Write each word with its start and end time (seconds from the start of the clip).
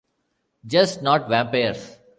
Just 0.65 1.03
not 1.03 1.29
vampires. 1.29 1.97